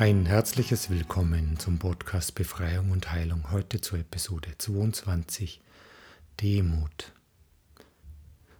[0.00, 3.52] Ein herzliches Willkommen zum Podcast Befreiung und Heilung.
[3.52, 5.60] Heute zur Episode 22
[6.42, 7.12] Demut.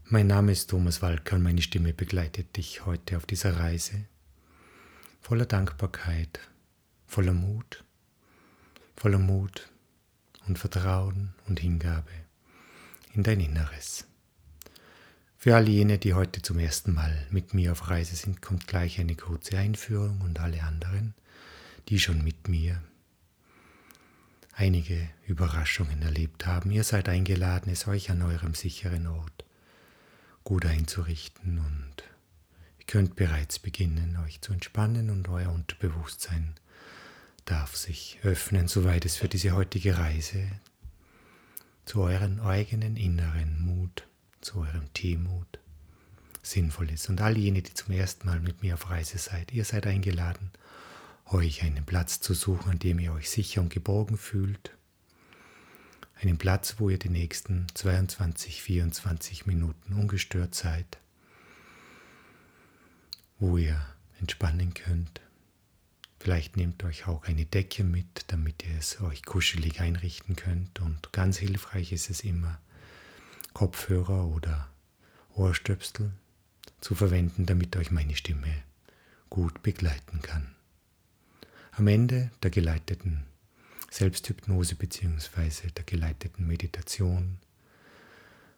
[0.04, 4.04] Mein Name ist Thomas Walker und meine Stimme begleitet dich heute auf dieser Reise
[5.20, 6.38] voller Dankbarkeit,
[7.08, 7.82] voller Mut,
[8.96, 9.68] voller Mut
[10.46, 12.12] und Vertrauen und Hingabe
[13.12, 14.06] in dein Inneres.
[15.36, 19.00] Für all jene, die heute zum ersten Mal mit mir auf Reise sind, kommt gleich
[19.00, 21.12] eine kurze Einführung und alle anderen
[21.88, 22.82] die schon mit mir
[24.52, 26.70] einige Überraschungen erlebt haben.
[26.70, 29.44] Ihr seid eingeladen, es euch an eurem sicheren Ort
[30.44, 31.94] gut einzurichten und
[32.78, 36.54] ihr könnt bereits beginnen, euch zu entspannen und euer Unterbewusstsein
[37.44, 40.46] darf sich öffnen, soweit es für diese heutige Reise
[41.84, 44.06] zu euren eigenen inneren Mut,
[44.40, 45.58] zu eurem Teemut
[46.42, 47.08] sinnvoll ist.
[47.08, 50.50] Und all jene, die zum ersten Mal mit mir auf Reise seid, ihr seid eingeladen,
[51.26, 54.72] euch einen Platz zu suchen, an dem ihr euch sicher und geborgen fühlt.
[56.20, 60.98] Einen Platz, wo ihr die nächsten 22, 24 Minuten ungestört seid,
[63.38, 63.84] wo ihr
[64.20, 65.20] entspannen könnt.
[66.20, 70.80] Vielleicht nehmt euch auch eine Decke mit, damit ihr es euch kuschelig einrichten könnt.
[70.80, 72.58] Und ganz hilfreich ist es immer,
[73.52, 74.68] Kopfhörer oder
[75.34, 76.12] Ohrstöpsel
[76.80, 78.62] zu verwenden, damit euch meine Stimme
[79.28, 80.54] gut begleiten kann.
[81.76, 83.24] Am Ende der geleiteten
[83.90, 85.70] Selbsthypnose bzw.
[85.76, 87.38] der geleiteten Meditation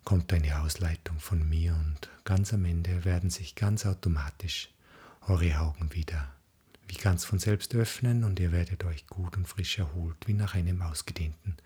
[0.04, 4.68] kommt eine Ausleitung von mir und ganz am Ende werden sich ganz automatisch
[5.26, 6.30] eure Augen wieder
[6.88, 10.54] wie ganz von selbst öffnen und ihr werdet euch gut und frisch erholt, wie nach
[10.54, 11.56] einem ausgedehnten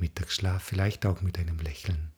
[0.00, 2.10] Mittagsschlaf, vielleicht auch mit einem Lächeln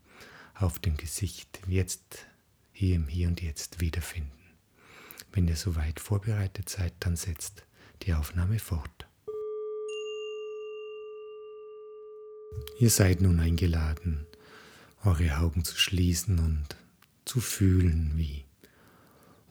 [0.54, 2.24] auf dem Gesicht, jetzt
[2.72, 4.32] hier im Hier und Jetzt wiederfinden.
[5.32, 7.62] Wenn ihr soweit vorbereitet seid, dann setzt
[8.02, 9.06] die Aufnahme fort.
[12.78, 14.26] Ihr seid nun eingeladen,
[15.04, 16.76] eure Augen zu schließen und
[17.24, 18.44] zu fühlen, wie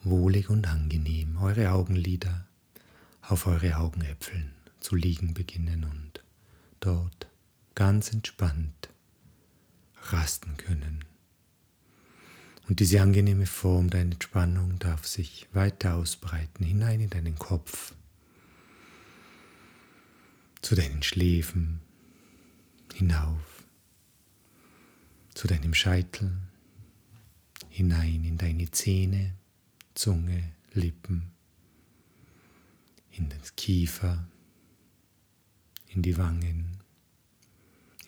[0.03, 2.45] wohlig und angenehm eure Augenlider
[3.21, 6.23] auf eure Augenäpfeln zu liegen beginnen und
[6.79, 7.27] dort
[7.75, 8.89] ganz entspannt
[10.11, 11.03] rasten können.
[12.67, 17.93] Und diese angenehme Form der Entspannung darf sich weiter ausbreiten hinein in deinen Kopf,
[20.61, 21.79] zu deinen Schläfen
[22.93, 23.63] hinauf,
[25.33, 26.31] zu deinem Scheitel,
[27.69, 29.35] hinein in deine Zähne,
[29.93, 31.31] Zunge, Lippen,
[33.11, 34.27] in den Kiefer,
[35.87, 36.77] in die Wangen,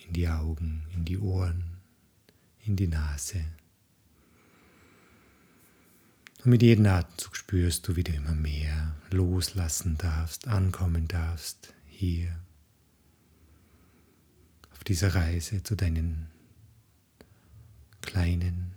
[0.06, 1.78] in die Augen, in die Ohren,
[2.66, 3.45] in die Nase.
[6.44, 12.35] Und mit jedem Atemzug spürst du, wie du immer mehr loslassen darfst, ankommen darfst hier
[14.72, 16.31] auf dieser Reise zu deinen
[18.01, 18.73] kleinen,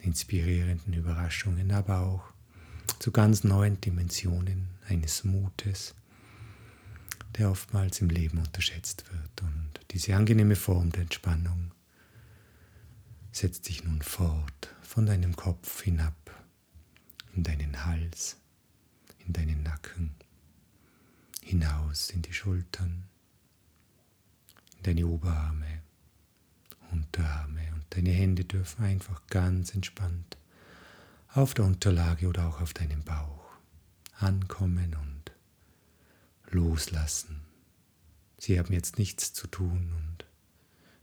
[0.00, 2.24] inspirierenden Überraschungen, aber auch
[3.00, 5.94] zu ganz neuen Dimensionen eines Mutes,
[7.36, 9.42] der oftmals im Leben unterschätzt wird.
[9.42, 11.70] Und diese angenehme Form der Entspannung
[13.30, 16.16] setzt sich nun fort von deinem Kopf hinab
[17.34, 18.38] in deinen Hals,
[19.26, 20.14] in deinen Nacken,
[21.44, 23.04] hinaus in die Schultern,
[24.78, 25.82] in deine Oberarme,
[26.90, 30.38] Unterarme und deine Hände dürfen einfach ganz entspannt
[31.28, 33.44] auf der Unterlage oder auch auf deinem Bauch
[34.18, 35.32] ankommen und
[36.50, 37.42] loslassen.
[38.38, 40.24] Sie haben jetzt nichts zu tun und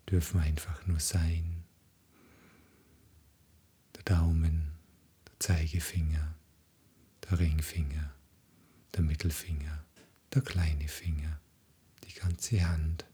[0.09, 1.63] dürfen einfach nur sein.
[3.95, 4.71] Der Daumen,
[5.27, 6.33] der Zeigefinger,
[7.29, 8.13] der Ringfinger,
[8.95, 9.83] der Mittelfinger,
[10.33, 11.39] der kleine Finger,
[12.03, 13.05] die ganze Hand.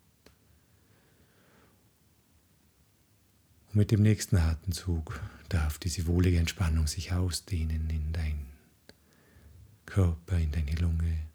[3.68, 5.20] Und mit dem nächsten Atemzug
[5.50, 8.46] darf diese wohlige Entspannung sich ausdehnen in dein
[9.86, 11.28] Körper, in deine Lunge,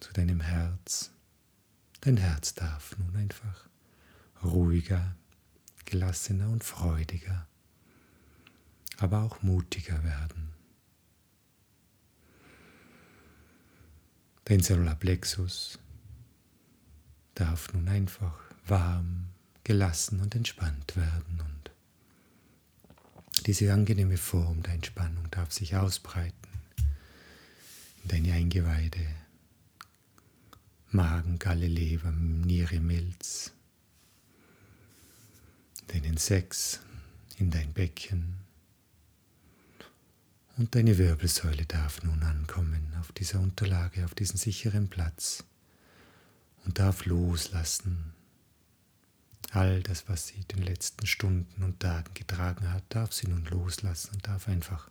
[0.00, 1.10] zu deinem Herz.
[2.00, 3.68] Dein Herz darf nun einfach
[4.42, 5.16] ruhiger,
[5.84, 7.46] gelassener und freudiger,
[8.98, 10.53] aber auch mutiger werden.
[14.46, 15.78] Dein Solarplexus
[17.34, 19.28] darf nun einfach warm,
[19.64, 21.70] gelassen und entspannt werden und
[23.46, 26.48] diese angenehme Form der Entspannung darf sich ausbreiten
[28.02, 29.06] in deine Eingeweide,
[30.90, 33.52] Magen, Galle, Leber, Niere, Milz,
[35.88, 36.80] deinen Sex,
[37.38, 38.43] in dein Becken
[40.56, 45.44] Und deine Wirbelsäule darf nun ankommen auf dieser Unterlage, auf diesen sicheren Platz
[46.64, 48.12] und darf loslassen.
[49.50, 54.14] All das, was sie den letzten Stunden und Tagen getragen hat, darf sie nun loslassen
[54.14, 54.90] und darf einfach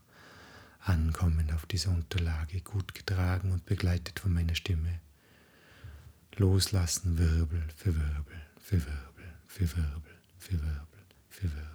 [0.79, 4.99] ankommen auf dieser Unterlage, gut getragen und begleitet von meiner Stimme.
[6.35, 11.73] Loslassen, Wirbel für Wirbel, für Wirbel, für Wirbel, für Wirbel, für Wirbel.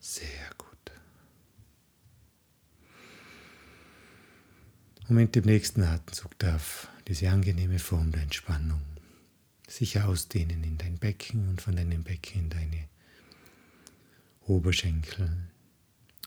[0.00, 0.66] Sehr gut.
[5.08, 8.82] Mit dem nächsten Atemzug darf diese angenehme Form der Entspannung
[9.68, 12.88] sich ausdehnen in dein Becken und von deinem Becken in deine
[14.40, 15.30] Oberschenkel,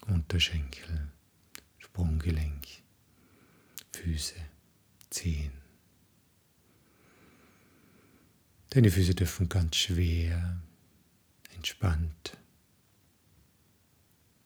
[0.07, 1.09] Unterschenkel,
[1.79, 2.67] Sprunggelenk,
[3.91, 4.35] Füße,
[5.09, 5.51] Zehen.
[8.69, 10.57] Deine Füße dürfen ganz schwer,
[11.53, 12.37] entspannt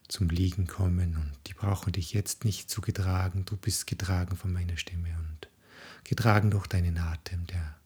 [0.08, 3.46] zum Liegen kommen und die brauchen dich jetzt nicht zu getragen.
[3.46, 5.48] Du bist getragen von meiner Stimme und
[6.04, 7.78] getragen durch deinen Atem, der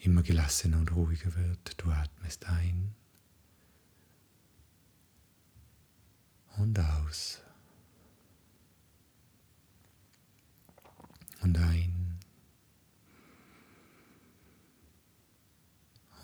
[0.00, 1.74] immer gelassener und ruhiger wird.
[1.76, 2.92] Du atmest ein
[6.56, 7.40] und aus.
[11.42, 12.18] Und ein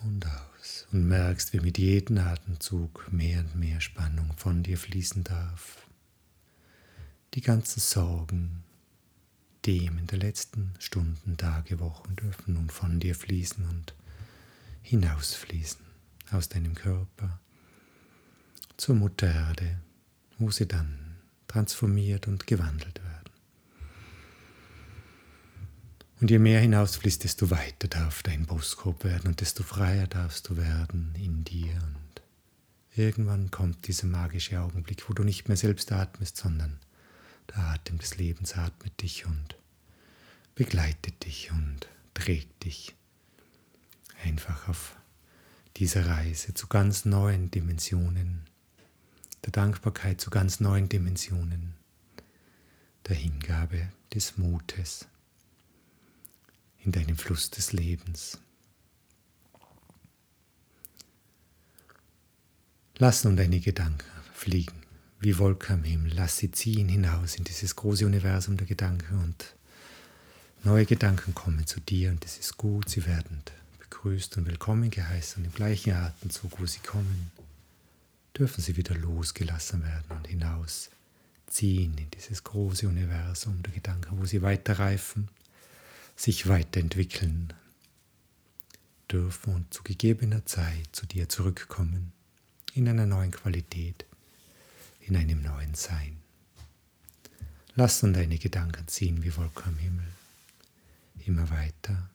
[0.02, 0.88] und aus.
[0.90, 5.86] Und merkst, wie mit jedem Atemzug mehr und mehr Spannung von dir fließen darf.
[7.34, 8.62] Die ganzen Sorgen,
[9.62, 13.94] Themen der letzten Stunden, Tage, Wochen dürfen nun von dir fließen und
[14.82, 15.80] hinausfließen
[16.30, 17.40] aus deinem Körper
[18.76, 19.80] zur Mutter Erde,
[20.38, 21.16] wo sie dann
[21.48, 23.30] transformiert und gewandelt werden.
[26.20, 30.56] Und je mehr hinausfließt, desto weiter darf dein Brustkorb werden und desto freier darfst du
[30.56, 31.72] werden in dir.
[31.72, 32.22] Und
[32.94, 36.78] irgendwann kommt dieser magische Augenblick, wo du nicht mehr selbst atmest, sondern
[37.48, 39.56] der Atem des Lebens atmet dich und
[40.54, 42.94] begleitet dich und trägt dich
[44.24, 44.96] einfach auf
[45.76, 48.46] dieser Reise zu ganz neuen Dimensionen
[49.44, 51.74] der Dankbarkeit zu ganz neuen Dimensionen,
[53.08, 55.06] der Hingabe, des Mutes
[56.80, 58.38] in deinem Fluss des Lebens.
[62.98, 64.04] Lass nun deine Gedanken
[64.34, 64.81] fliegen
[65.22, 66.12] wie Wolken am Himmel.
[66.14, 69.54] Lass sie ziehen hinaus in dieses große Universum der Gedanken und
[70.64, 73.42] neue Gedanken kommen zu dir und es ist gut, sie werden
[73.78, 77.30] begrüßt und willkommen geheißen und im gleichen Atemzug, wo sie kommen,
[78.36, 84.42] dürfen sie wieder losgelassen werden und hinausziehen in dieses große Universum der Gedanken, wo sie
[84.42, 85.28] weiter reifen,
[86.16, 87.52] sich weiterentwickeln
[89.08, 92.12] dürfen und zu gegebener Zeit zu dir zurückkommen,
[92.74, 94.04] in einer neuen Qualität,
[95.06, 96.18] in einem neuen Sein.
[97.74, 100.06] Lass nun deine Gedanken ziehen wie Wolken am Himmel,
[101.26, 102.10] immer weiter,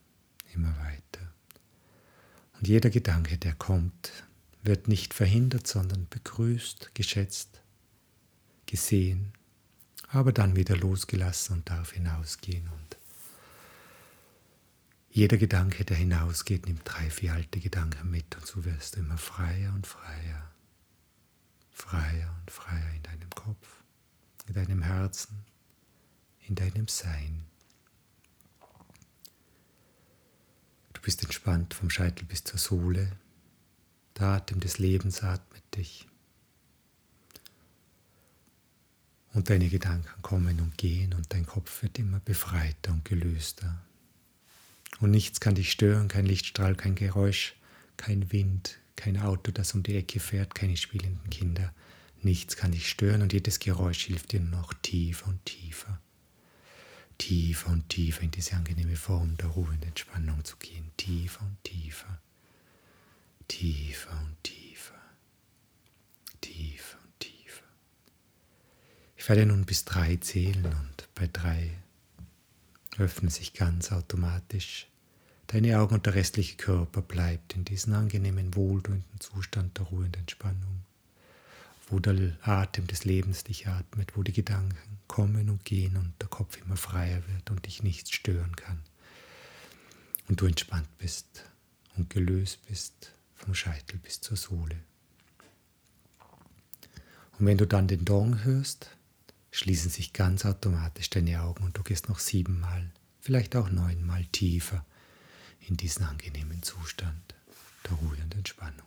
[0.54, 1.32] immer weiter.
[2.58, 4.12] Und jeder Gedanke, der kommt,
[4.62, 7.60] wird nicht verhindert, sondern begrüßt, geschätzt,
[8.66, 9.32] gesehen,
[10.08, 12.68] aber dann wieder losgelassen und darf hinausgehen.
[12.68, 12.96] Und
[15.10, 19.18] jeder Gedanke, der hinausgeht, nimmt drei, vier alte Gedanken mit und so wirst du immer
[19.18, 20.47] freier und freier,
[21.78, 23.82] freier und freier in deinem Kopf,
[24.46, 25.44] in deinem Herzen,
[26.40, 27.44] in deinem Sein.
[30.92, 33.12] Du bist entspannt vom Scheitel bis zur Sohle,
[34.18, 36.08] der Atem des Lebens atmet dich.
[39.32, 43.80] Und deine Gedanken kommen und gehen und dein Kopf wird immer befreiter und gelöster.
[45.00, 47.54] Und nichts kann dich stören, kein Lichtstrahl, kein Geräusch,
[47.96, 51.72] kein Wind, kein Auto, das um die Ecke fährt, keine spielenden Kinder.
[52.20, 56.00] Nichts kann dich stören und jedes Geräusch hilft dir noch tiefer und tiefer,
[57.16, 61.62] tiefer und tiefer in diese angenehme Form der Ruhe und Entspannung zu gehen, tiefer und
[61.64, 62.20] tiefer
[63.48, 65.00] tiefer und tiefer,
[66.40, 67.64] tiefer und tiefer.
[69.16, 71.70] Ich werde nun bis drei zählen und bei drei
[72.98, 74.86] öffnen sich ganz automatisch
[75.48, 80.16] deine Augen und der restliche Körper bleibt in diesem angenehmen, wohltuenden Zustand der Ruhe und
[80.16, 80.82] Entspannung,
[81.88, 86.28] wo der Atem des Lebens dich atmet, wo die Gedanken kommen und gehen und der
[86.28, 88.82] Kopf immer freier wird und dich nichts stören kann.
[90.28, 91.44] Und du entspannt bist
[91.96, 94.76] und gelöst bist vom Scheitel bis zur Sohle.
[97.38, 98.90] Und wenn du dann den Dong hörst,
[99.50, 102.90] schließen sich ganz automatisch deine Augen und du gehst noch siebenmal,
[103.22, 104.84] vielleicht auch neunmal tiefer
[105.68, 107.34] in diesen angenehmen Zustand
[107.84, 108.86] der Ruhe und Entspannung.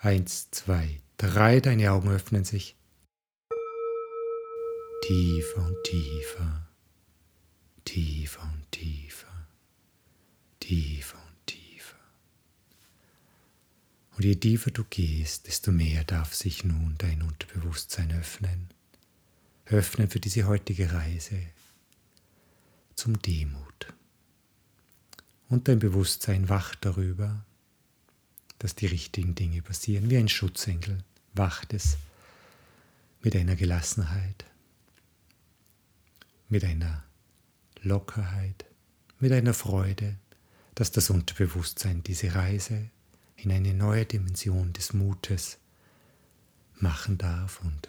[0.00, 2.76] Eins, zwei, drei, deine Augen öffnen sich.
[5.02, 6.68] Tiefer und tiefer,
[7.84, 9.46] tiefer und tiefer,
[10.60, 11.96] tiefer und tiefer.
[14.16, 18.68] Und je tiefer du gehst, desto mehr darf sich nun dein Unterbewusstsein öffnen.
[19.66, 21.40] Öffnen für diese heutige Reise
[22.94, 23.95] zum Demut.
[25.48, 27.44] Und dein Bewusstsein wacht darüber,
[28.58, 30.10] dass die richtigen Dinge passieren.
[30.10, 30.98] Wie ein Schutzengel
[31.34, 31.98] wacht es
[33.22, 34.44] mit einer Gelassenheit,
[36.48, 37.04] mit einer
[37.82, 38.64] Lockerheit,
[39.20, 40.16] mit einer Freude,
[40.74, 42.90] dass das Unterbewusstsein diese Reise
[43.36, 45.58] in eine neue Dimension des Mutes
[46.78, 47.88] machen darf und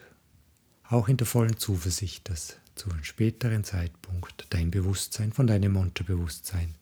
[0.90, 6.76] auch in der vollen Zuversicht, dass zu einem späteren Zeitpunkt dein Bewusstsein von deinem Unterbewusstsein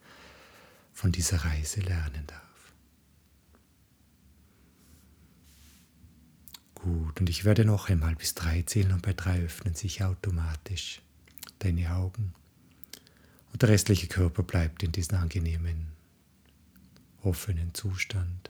[0.96, 2.74] von dieser Reise lernen darf.
[6.74, 11.02] Gut, und ich werde noch einmal bis drei zählen und bei drei öffnen sich automatisch
[11.60, 12.34] deine Augen.
[13.52, 15.88] Und der restliche Körper bleibt in diesem angenehmen,
[17.22, 18.50] offenen Zustand.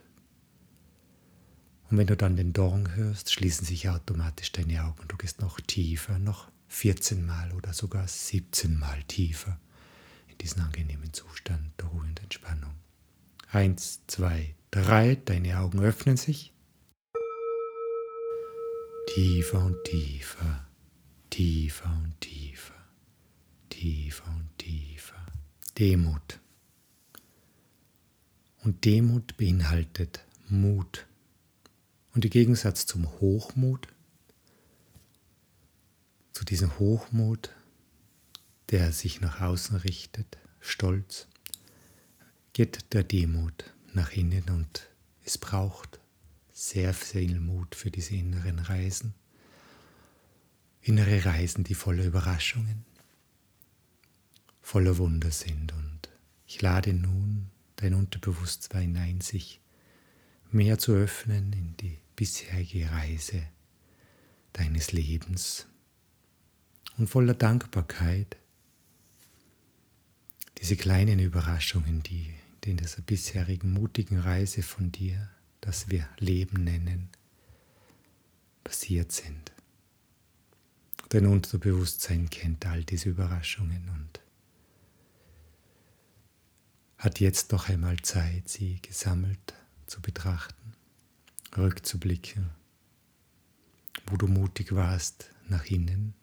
[1.89, 5.41] Und wenn du dann den Dorn hörst, schließen sich automatisch deine Augen und du gehst
[5.41, 9.59] noch tiefer, noch 14 Mal oder sogar 17 Mal tiefer
[10.35, 12.73] in diesen angenehmen Zustand der Ruhe und Entspannung.
[13.51, 16.53] Eins, zwei, drei, deine Augen öffnen sich.
[19.13, 20.67] Tiefer und tiefer,
[21.29, 22.75] tiefer und tiefer,
[23.69, 25.25] tiefer und tiefer.
[25.79, 26.41] Demut.
[28.63, 31.07] Und Demut beinhaltet Mut.
[32.13, 33.87] Und im Gegensatz zum Hochmut,
[36.33, 37.51] zu diesem Hochmut,
[38.71, 41.27] der sich nach außen richtet, Stolz,
[42.53, 44.89] geht der Demut nach innen und
[45.23, 45.99] es braucht
[46.51, 49.13] sehr viel Mut für diese inneren Reisen.
[50.81, 52.85] Innere Reisen, die voller Überraschungen,
[54.61, 55.73] voller Wunder sind.
[55.73, 56.09] Und
[56.47, 59.59] ich lade nun dein Unterbewusstsein ein, sich
[60.51, 63.43] mehr zu öffnen in die bisherige Reise
[64.53, 65.67] deines Lebens
[66.97, 68.37] und voller Dankbarkeit
[70.59, 72.33] diese kleinen Überraschungen, die
[72.65, 75.29] in dieser bisherigen mutigen Reise von dir
[75.65, 77.09] das wir Leben nennen,
[78.63, 79.51] passiert sind.
[81.09, 84.19] Dein Unterbewusstsein kennt all diese Überraschungen und
[86.97, 89.53] hat jetzt noch einmal Zeit, sie gesammelt
[89.87, 90.73] zu betrachten,
[91.57, 92.51] rückzublicken,
[94.07, 96.13] wo du mutig warst nach innen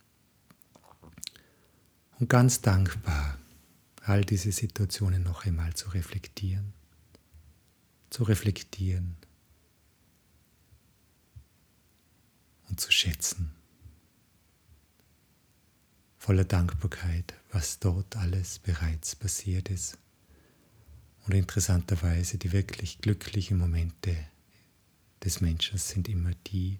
[2.18, 3.38] und ganz dankbar
[4.04, 6.72] all diese Situationen noch einmal zu reflektieren,
[8.10, 9.16] zu reflektieren,
[12.72, 13.52] und zu schätzen.
[16.16, 19.98] Voller Dankbarkeit, was dort alles bereits passiert ist.
[21.26, 24.16] Und interessanterweise die wirklich glücklichen Momente
[25.22, 26.78] des Menschen sind immer die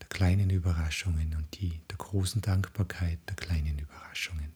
[0.00, 4.55] der kleinen Überraschungen und die der großen Dankbarkeit der kleinen Überraschungen.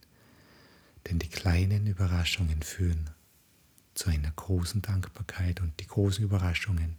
[1.10, 3.10] Denn die kleinen Überraschungen führen
[3.94, 6.96] zu einer großen Dankbarkeit und die großen Überraschungen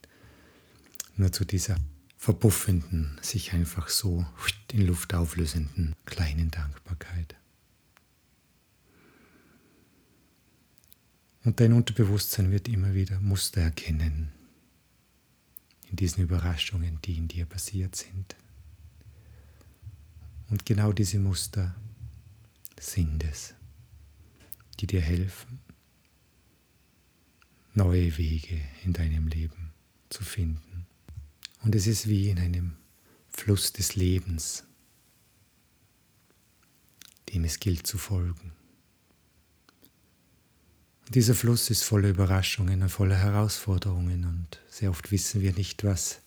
[1.16, 1.78] nur zu dieser
[2.18, 4.26] verpuffenden, sich einfach so
[4.72, 7.36] in Luft auflösenden kleinen Dankbarkeit.
[11.44, 14.32] Und dein Unterbewusstsein wird immer wieder Muster erkennen
[15.90, 18.36] in diesen Überraschungen, die in dir passiert sind.
[20.50, 21.74] Und genau diese Muster
[22.80, 23.56] sind es,
[24.82, 25.60] die dir helfen,
[27.74, 29.72] neue Wege in deinem Leben
[30.10, 30.88] zu finden.
[31.62, 32.74] Und es ist wie in einem
[33.30, 34.64] Fluss des Lebens,
[37.30, 38.52] dem es gilt zu folgen.
[41.06, 45.84] Und dieser Fluss ist voller Überraschungen und voller Herausforderungen und sehr oft wissen wir nicht,
[45.84, 46.22] was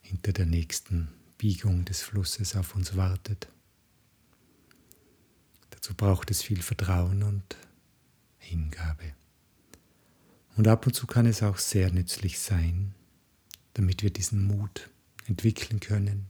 [0.00, 3.48] hinter der nächsten Biegung des Flusses auf uns wartet.
[5.82, 7.56] Dazu braucht es viel Vertrauen und
[8.38, 9.14] Hingabe.
[10.56, 12.94] Und ab und zu kann es auch sehr nützlich sein,
[13.74, 14.90] damit wir diesen Mut
[15.26, 16.26] entwickeln können,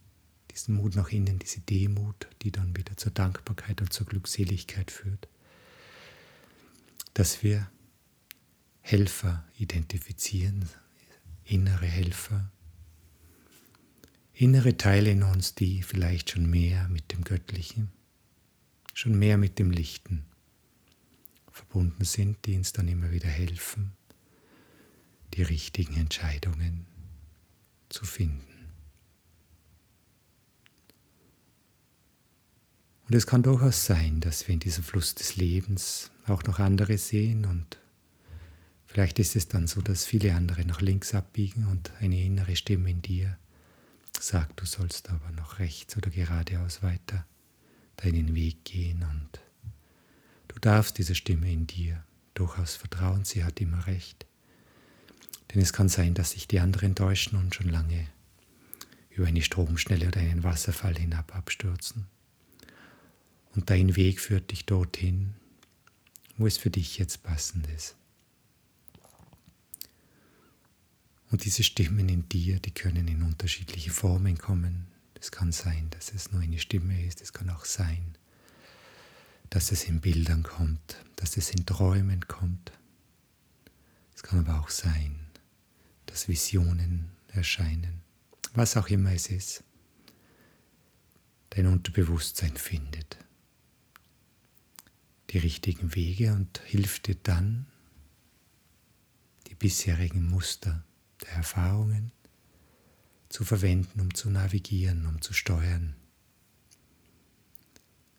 [0.52, 5.28] diesen Mut nach innen, diese Demut, die dann wieder zur Dankbarkeit und zur Glückseligkeit führt,
[7.12, 7.70] dass wir
[8.80, 10.66] Helfer identifizieren,
[11.44, 12.50] innere Helfer,
[14.32, 17.92] innere Teile in uns, die vielleicht schon mehr mit dem Göttlichen,
[18.92, 20.24] schon mehr mit dem Lichten
[21.50, 23.92] verbunden sind, die uns dann immer wieder helfen,
[25.34, 26.86] die richtigen Entscheidungen
[27.88, 28.40] zu finden.
[33.08, 36.96] Und es kann durchaus sein, dass wir in diesem Fluss des Lebens auch noch andere
[36.96, 37.78] sehen und
[38.86, 42.90] vielleicht ist es dann so, dass viele andere nach links abbiegen und eine innere Stimme
[42.90, 43.36] in dir
[44.18, 47.26] sagt, du sollst aber noch rechts oder geradeaus weiter
[48.02, 49.40] deinen Weg gehen und
[50.48, 52.04] du darfst dieser Stimme in dir
[52.34, 54.26] durchaus vertrauen, sie hat immer recht.
[55.52, 58.08] Denn es kann sein, dass sich die anderen täuschen und schon lange
[59.10, 62.06] über eine Stromschnelle oder einen Wasserfall hinab abstürzen.
[63.54, 65.34] Und dein Weg führt dich dorthin,
[66.38, 67.96] wo es für dich jetzt passend ist.
[71.30, 74.86] Und diese Stimmen in dir, die können in unterschiedliche Formen kommen.
[75.22, 78.18] Es kann sein, dass es nur eine Stimme ist, es kann auch sein,
[79.50, 82.72] dass es in Bildern kommt, dass es in Träumen kommt.
[84.16, 85.20] Es kann aber auch sein,
[86.06, 88.02] dass Visionen erscheinen,
[88.54, 89.62] was auch immer es ist,
[91.50, 93.16] dein Unterbewusstsein findet
[95.30, 97.66] die richtigen Wege und hilft dir dann,
[99.46, 100.84] die bisherigen Muster
[101.22, 102.10] der Erfahrungen
[103.32, 105.96] zu verwenden, um zu navigieren, um zu steuern,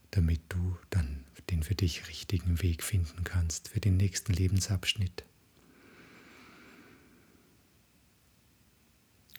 [0.09, 5.23] damit du dann den für dich richtigen Weg finden kannst für den nächsten Lebensabschnitt.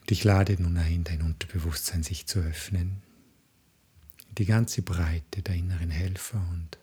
[0.01, 3.03] Und ich lade nun ein, dein Unterbewusstsein sich zu öffnen,
[4.39, 6.79] die ganze Breite der inneren Helfer und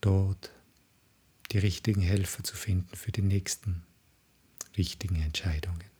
[0.00, 0.52] dort
[1.50, 3.82] die richtigen Helfer zu finden für die nächsten
[4.74, 5.93] wichtigen Entscheidungen.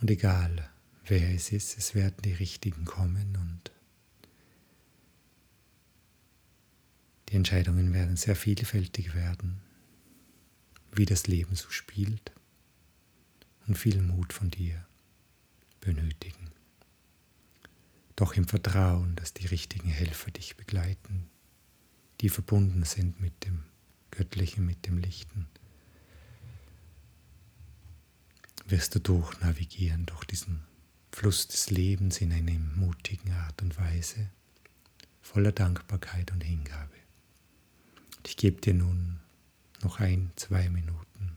[0.00, 0.68] Und egal,
[1.06, 3.72] wer es ist, es werden die richtigen kommen und
[7.28, 9.60] die Entscheidungen werden sehr vielfältig werden,
[10.92, 12.32] wie das Leben so spielt
[13.66, 14.86] und viel Mut von dir
[15.80, 16.50] benötigen.
[18.16, 21.28] Doch im Vertrauen, dass die richtigen Helfer dich begleiten,
[22.20, 23.62] die verbunden sind mit dem
[24.10, 25.46] Göttlichen, mit dem Lichten,
[28.68, 30.62] wirst du durchnavigieren durch diesen
[31.10, 34.30] Fluss des Lebens in einer mutigen Art und Weise,
[35.20, 36.94] voller Dankbarkeit und Hingabe.
[38.26, 39.20] Ich gebe dir nun
[39.82, 41.36] noch ein, zwei Minuten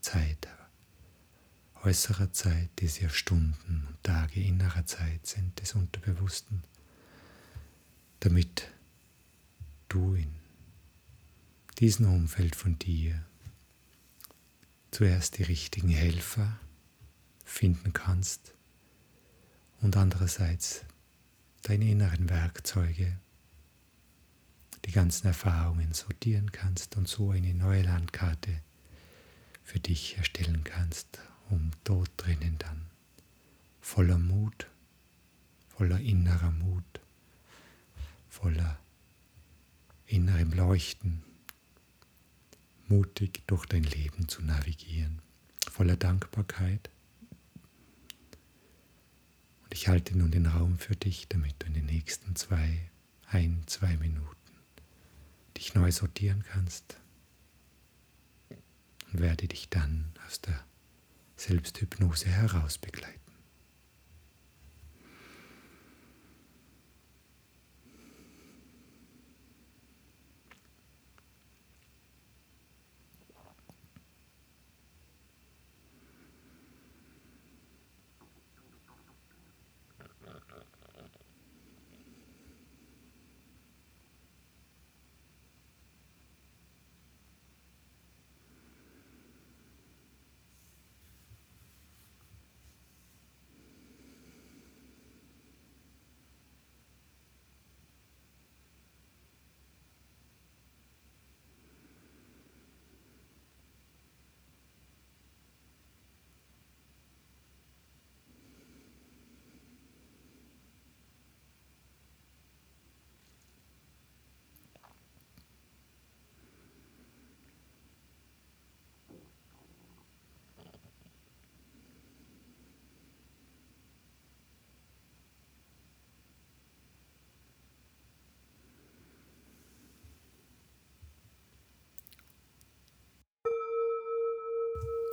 [0.00, 0.48] Zeit
[1.84, 6.62] äußerer Zeit, die sehr Stunden und Tage innerer Zeit sind des Unterbewussten,
[8.20, 8.68] damit
[9.88, 10.32] du in
[11.78, 13.24] diesem Umfeld von dir
[14.92, 16.60] zuerst die richtigen Helfer
[17.44, 18.54] finden kannst
[19.80, 20.84] und andererseits
[21.62, 23.18] deine inneren Werkzeuge,
[24.84, 28.62] die ganzen Erfahrungen sortieren kannst und so eine neue Landkarte
[29.64, 31.18] für dich erstellen kannst
[31.50, 32.86] um dort drinnen dann
[33.80, 34.68] voller Mut,
[35.68, 37.00] voller innerer Mut,
[38.28, 38.78] voller
[40.06, 41.22] innerem Leuchten,
[42.92, 45.22] mutig durch dein Leben zu navigieren,
[45.70, 46.90] voller Dankbarkeit.
[49.64, 52.90] Und ich halte nun den Raum für dich, damit du in den nächsten zwei,
[53.28, 54.36] ein, zwei Minuten
[55.56, 56.98] dich neu sortieren kannst
[59.10, 60.62] und werde dich dann aus der
[61.36, 63.21] Selbsthypnose herausbegleiten.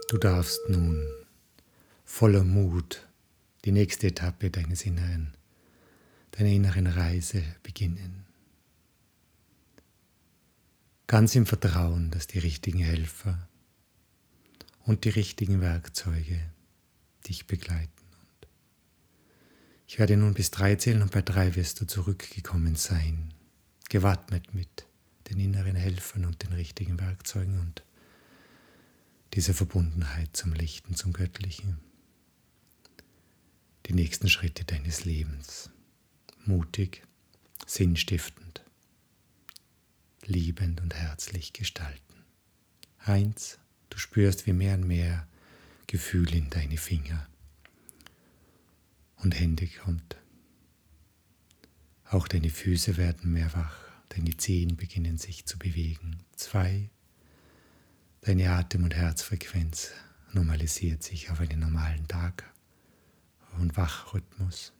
[0.09, 1.07] Du darfst nun
[2.03, 3.07] voller Mut
[3.63, 5.37] die nächste Etappe deines inneren,
[6.31, 8.25] deiner inneren Reise beginnen.
[11.05, 13.47] Ganz im Vertrauen, dass die richtigen Helfer
[14.83, 16.41] und die richtigen Werkzeuge
[17.27, 17.91] dich begleiten.
[18.19, 18.47] Und
[19.85, 23.31] ich werde nun bis drei zählen und bei drei wirst du zurückgekommen sein,
[23.89, 24.87] gewappnet mit
[25.29, 27.83] den inneren Helfern und den richtigen Werkzeugen und
[29.33, 31.79] dieser Verbundenheit zum Lichten, zum Göttlichen.
[33.85, 35.69] Die nächsten Schritte deines Lebens.
[36.45, 37.03] Mutig,
[37.65, 38.63] sinnstiftend,
[40.25, 42.23] liebend und herzlich gestalten.
[42.99, 45.27] Eins, du spürst, wie mehr und mehr
[45.87, 47.27] Gefühl in deine Finger
[49.17, 50.17] und Hände kommt.
[52.05, 53.77] Auch deine Füße werden mehr wach,
[54.09, 56.19] deine Zehen beginnen sich zu bewegen.
[56.35, 56.89] Zwei,
[58.21, 59.91] deine Atem- und Herzfrequenz
[60.33, 62.43] normalisiert sich auf einen normalen Tag
[63.59, 64.73] und Wachrhythmus.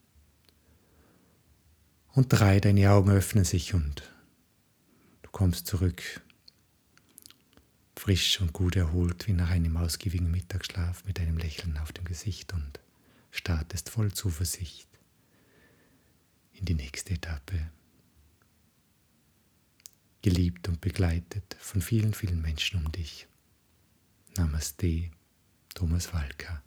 [2.13, 4.03] Und drei, deine Augen öffnen sich und
[5.21, 6.01] du kommst zurück,
[7.95, 12.53] frisch und gut erholt wie nach einem ausgiebigen Mittagsschlaf mit einem Lächeln auf dem Gesicht
[12.53, 12.79] und
[13.31, 14.89] startest voll Zuversicht
[16.53, 17.71] in die nächste Etappe.
[20.21, 23.28] Geliebt und begleitet von vielen, vielen Menschen um dich.
[24.39, 25.11] Namaste,
[25.75, 26.61] Thomas Walker.